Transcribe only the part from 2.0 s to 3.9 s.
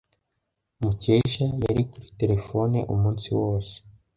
terefone umunsi wose.